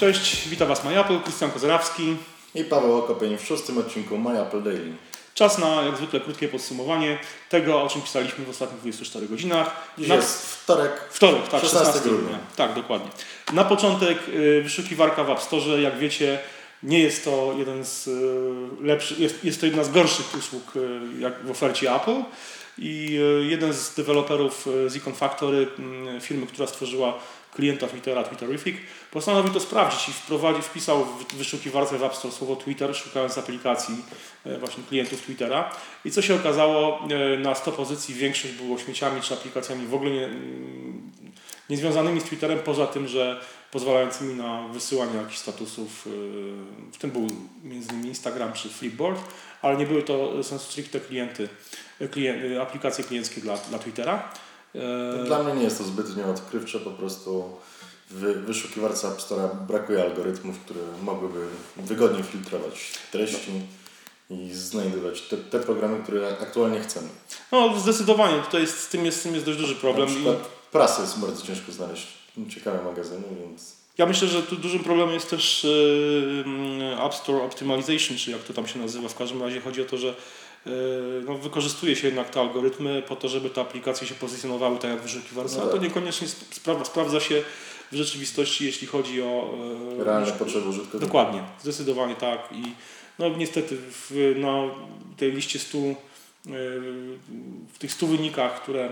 [0.00, 2.16] Cześć, witam Was MyApple, Krystian Kozerawski.
[2.54, 4.92] I Paweł Okopień w szóstym odcinku MyApple Daily.
[5.34, 7.18] Czas na jak zwykle krótkie podsumowanie
[7.48, 9.92] tego, o czym pisaliśmy w ostatnich 24 godzinach.
[9.98, 10.14] Dziś na...
[10.14, 12.38] jest wtorek, Wtorek, tak, 16 16 grudnia.
[12.56, 13.10] Tak, dokładnie.
[13.52, 16.38] Na początek y, wyszukiwarka w App Store, jak wiecie,
[16.82, 21.00] nie jest to jeden z y, lepszych, jest, jest to jedna z gorszych usług y,
[21.18, 22.22] jak w ofercie Apple.
[22.78, 25.68] I y, jeden z deweloperów y, Zicon Factory,
[26.16, 27.18] y, firmy, która stworzyła
[27.54, 28.76] klienta Twittera, Twitterific,
[29.10, 33.94] postanowił to sprawdzić i wprowadził, wpisał w wyszukiwarce w App Store słowo Twitter, szukając aplikacji
[34.46, 35.70] e, właśnie klientów Twittera.
[36.04, 40.10] I co się okazało, e, na 100 pozycji większość było śmieciami czy aplikacjami w ogóle
[40.10, 41.10] nie, mm,
[41.70, 43.40] niezwiązanymi z Twitterem, poza tym, że
[43.72, 46.06] pozwalającymi na wysyłanie jakichś statusów.
[46.06, 46.10] e,
[46.92, 47.26] W tym był
[47.62, 49.20] między innymi Instagram czy Flipboard,
[49.62, 51.48] ale nie były to sensu stricte klienty,
[52.10, 54.32] klien, e, aplikacje klienckie dla, dla Twittera.
[55.26, 57.44] Dla mnie nie jest to zbytnio odkrywcze, po prostu
[58.10, 61.46] w wyszukiwarce App Store'a brakuje algorytmów, które mogłyby
[61.76, 63.52] wygodnie filtrować treści
[64.30, 67.08] i znajdywać te, te programy, które aktualnie chcemy.
[67.52, 70.06] No zdecydowanie, tutaj jest, z, tym jest, z tym jest dość duży problem.
[70.06, 70.36] Na I przykład
[70.72, 72.19] prasę jest bardzo ciężko znaleźć
[72.54, 78.16] ciekawe magazyny, więc ja myślę, że tu dużym problemem jest też yy, App Store Optimization,
[78.18, 79.08] czy jak to tam się nazywa.
[79.08, 80.06] W każdym razie chodzi o to, że
[80.66, 80.72] yy,
[81.26, 85.00] no, wykorzystuje się jednak te algorytmy po to, żeby te aplikacje się pozycjonowały tak jak
[85.02, 85.86] wyszukiwarce, No ale to tak.
[85.88, 87.42] niekoniecznie spra- sprawdza się
[87.92, 89.54] w rzeczywistości, jeśli chodzi o
[89.98, 91.06] yy, realne potrzeby użytkownika.
[91.06, 92.48] Dokładnie, zdecydowanie tak.
[92.52, 92.62] I
[93.18, 94.62] no niestety w, na
[95.16, 95.94] tej liście 100, yy,
[97.72, 98.88] w tych 100 wynikach, które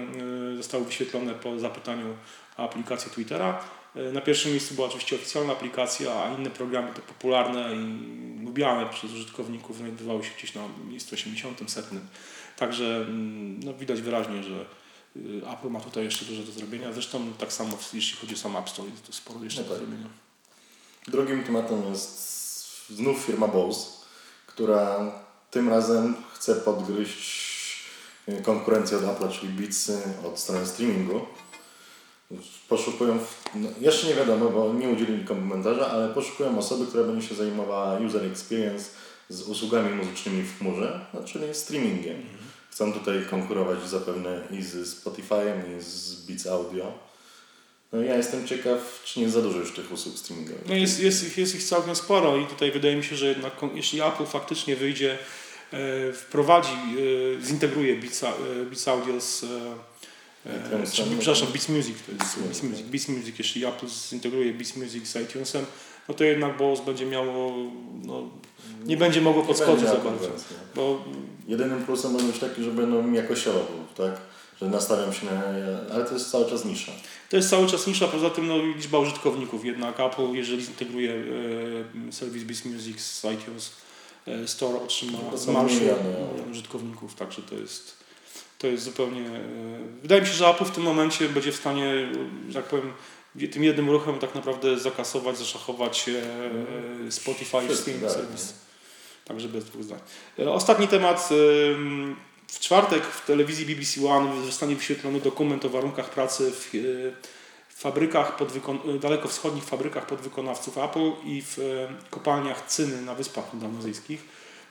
[0.51, 2.17] yy, zostały wyświetlone po zapytaniu
[2.57, 7.03] o aplikację Twittera, yy, na pierwszym miejscu była oczywiście oficjalna aplikacja, a inne programy te
[7.03, 12.07] popularne i lubiane przez użytkowników znajdowały się gdzieś na miejscu 80, setnym.
[12.57, 14.65] Także mm, no, widać wyraźnie, że
[15.17, 16.93] yy, Apple ma tutaj jeszcze dużo do zrobienia.
[16.93, 19.75] Zresztą tak samo jeśli chodzi o sam App Store, jest to sporo jeszcze No do
[19.75, 19.85] tak.
[19.85, 20.09] zrobienia.
[21.09, 23.91] Drugim tematem jest znów firma Bose,
[24.47, 25.13] która
[25.51, 27.49] tym razem chce podgryźć
[28.43, 31.21] konkurencję od Apple'a, czyli Beatsy od strony streamingu.
[32.69, 33.19] Poszukują,
[33.55, 37.99] no, jeszcze nie wiadomo, bo nie udzielili komentarza, ale poszukują osoby, która będzie się zajmowała
[37.99, 38.91] user experience
[39.29, 42.17] z usługami muzycznymi w chmurze, no, czyli streamingiem.
[42.71, 47.08] Chcą tutaj konkurować zapewne i z Spotify'em, i z Beats Audio.
[47.93, 50.63] No ja jestem ciekaw, czy nie za dużo już tych usług streamingowych.
[50.69, 53.53] No jest, jest, ich- jest ich całkiem sporo i tutaj wydaje mi się, że jednak
[53.75, 55.19] jeśli Apple faktycznie wyjdzie,
[55.73, 56.73] e, wprowadzi,
[57.39, 58.33] e, zintegruje Beats, e,
[58.65, 59.45] Beats Audio z,
[60.47, 62.87] e, iTunesem, czy, no to- przepraszam, Beats Music, to jest Beats Beats Music.
[62.87, 65.65] Beats Music, jeśli Apple zintegruje Beats Music z iTunesem,
[66.09, 67.53] no to jednak Bose będzie miało,
[68.05, 68.31] no,
[68.85, 70.31] nie będzie mogło podskoczyć będzie za bardzo,
[70.75, 71.05] bo
[71.49, 73.67] Jedynym plusem być taki, że będą jakościowo,
[73.97, 74.21] tak?
[74.61, 75.43] Że nastawiam się na...
[75.95, 76.93] Ale to jest cały czas nisza.
[77.31, 79.65] To jest cały czas nisza, poza tym no, liczba użytkowników.
[79.65, 81.13] Jednak Apple, jeżeli zintegruje
[82.09, 83.73] e, serwis Beats Music z iTunes
[84.27, 85.81] e, Store, otrzyma To z marszu
[86.51, 87.97] użytkowników, także to jest,
[88.59, 89.27] to jest zupełnie...
[89.27, 89.41] E,
[90.03, 91.93] wydaje mi się, że Apple w tym momencie będzie w stanie,
[92.49, 92.93] że tak powiem,
[93.53, 98.55] tym jednym ruchem tak naprawdę zakasować, zaszachować e, Spotify, Wszystko, Steam, tak, serwis.
[99.25, 99.99] Także bez dwóch zdań.
[100.39, 101.29] E, Ostatni temat.
[101.75, 102.17] em,
[102.49, 106.73] W czwartek w telewizji BBC One zostanie wyświetlony dokument o warunkach pracy w
[107.69, 114.25] fabrykach podwykon- dalekowschodnich fabrykach podwykonawców Apple i w kopalniach Cyny na Wyspach Indonezyjskich.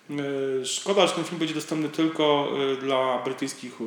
[0.09, 3.85] E, Szkoda, że ten film będzie dostępny tylko e, dla brytyjskich e,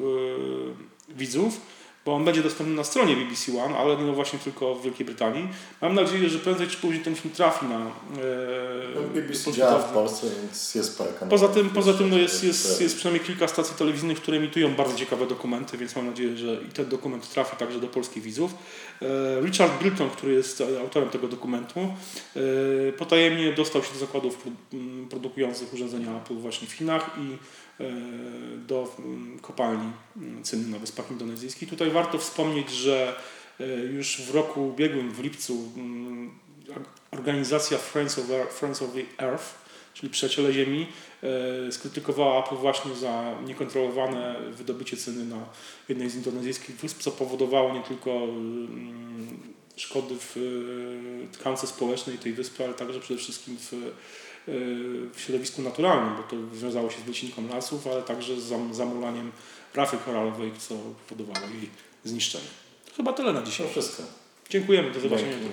[1.15, 1.61] widzów,
[2.05, 5.49] bo on będzie dostępny na stronie BBC One, ale no właśnie tylko w Wielkiej Brytanii.
[5.81, 7.91] Mam nadzieję, że prędzej czy później ten film trafi na e,
[8.95, 9.93] No, BBC działa w.
[9.93, 11.31] Polsce, więc jest parę kanałów.
[11.31, 14.97] Poza tym, poza tym no jest, jest, jest przynajmniej kilka stacji telewizyjnych, które emitują bardzo
[14.97, 18.55] ciekawe dokumenty, więc mam nadzieję, że i ten dokument trafi także do polskich widzów.
[19.03, 19.07] E,
[19.41, 21.81] Richard Bilton, który jest e, autorem tego dokumentu,
[22.99, 27.37] potajemnie dostał się do zakładów pro- m, produkujących urządzenia Apple właśnie w Chinach i
[28.67, 31.69] do m, kopalni m, cyny na Wyspach Indonezyjskich.
[31.69, 33.17] Tutaj warto wspomnieć, że
[33.61, 36.31] e, już w roku ubiegłym, w lipcu, m,
[37.11, 39.55] organizacja Friends of, Friends of the Earth,
[39.95, 40.87] czyli Przyjaciele Ziemi,
[41.69, 45.47] e, skrytykowała Apple właśnie za niekontrolowane wydobycie cyny na
[45.89, 49.41] jednej z indonezyjskich wysp, co powodowało nie tylko mm,
[49.81, 53.77] szkody w e, tkance społecznej tej wyspy, ale także przede wszystkim w, e,
[55.15, 59.33] w środowisku naturalnym, bo to wiązało się z wycinką lasów, ale także z zam- zamulaniem
[59.75, 60.75] rafy koralowej, co
[61.09, 61.71] powodowało jej
[62.05, 62.45] zniszczenie.
[62.91, 63.67] To chyba tyle na dzisiaj.
[63.67, 64.03] To wszystko.
[64.51, 65.33] Dziękujemy, do zobaczenia.
[65.33, 65.49] Dzięki.